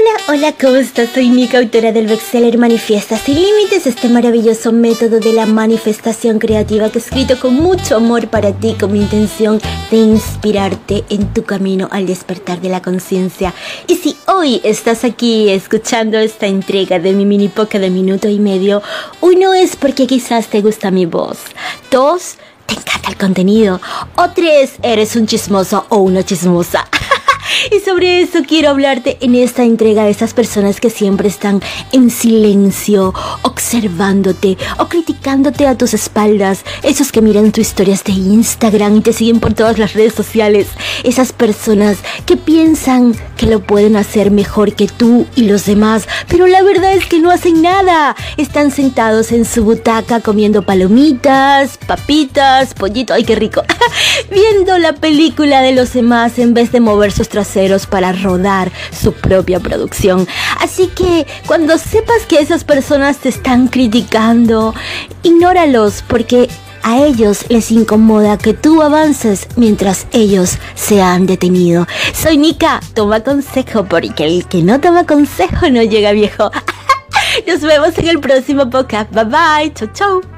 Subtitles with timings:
[0.00, 1.08] Hola, hola, ¿cómo estás?
[1.12, 6.88] Soy Nika, autora del bestseller Manifiesta sin límites, este maravilloso método de la manifestación creativa
[6.90, 11.42] que he escrito con mucho amor para ti, con mi intención de inspirarte en tu
[11.42, 13.54] camino al despertar de la conciencia.
[13.88, 18.38] Y si hoy estás aquí escuchando esta entrega de mi mini poca de minuto y
[18.38, 18.82] medio,
[19.20, 21.38] uno es porque quizás te gusta mi voz.
[21.90, 22.36] Dos,
[22.66, 23.80] te encanta el contenido.
[24.14, 26.86] O tres, eres un chismoso o una chismosa.
[27.74, 31.60] Y sobre eso quiero hablarte en esta entrega de esas personas que siempre están
[31.92, 36.64] en silencio, observándote o criticándote a tus espaldas.
[36.82, 40.68] Esos que miran tus historias de Instagram y te siguen por todas las redes sociales.
[41.04, 46.06] Esas personas que piensan que lo pueden hacer mejor que tú y los demás.
[46.28, 48.16] Pero la verdad es que no hacen nada.
[48.36, 53.14] Están sentados en su butaca comiendo palomitas, papitas, pollito.
[53.14, 53.62] ¡Ay, qué rico!
[54.30, 59.12] Viendo la película de los demás en vez de mover sus traseros para rodar su
[59.12, 60.26] propia producción.
[60.60, 64.74] Así que cuando sepas que esas personas te están criticando,
[65.22, 66.48] ignóralos porque
[66.82, 71.86] a ellos les incomoda que tú avances mientras ellos se han detenido.
[72.14, 76.50] Soy Nika, toma consejo porque el que no toma consejo no llega viejo.
[77.46, 79.10] Nos vemos en el próximo podcast.
[79.12, 80.37] Bye bye, chau chau.